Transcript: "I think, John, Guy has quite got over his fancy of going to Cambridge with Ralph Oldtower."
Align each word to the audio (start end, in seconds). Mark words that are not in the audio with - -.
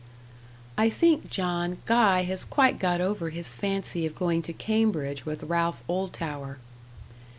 "I 0.79 0.89
think, 0.89 1.29
John, 1.29 1.77
Guy 1.85 2.23
has 2.23 2.43
quite 2.43 2.79
got 2.79 3.01
over 3.01 3.29
his 3.29 3.53
fancy 3.53 4.03
of 4.07 4.15
going 4.15 4.41
to 4.41 4.51
Cambridge 4.51 5.27
with 5.27 5.43
Ralph 5.43 5.83
Oldtower." 5.87 6.57